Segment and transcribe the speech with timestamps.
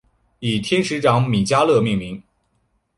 [0.39, 2.23] 以天使长米迦勒命名。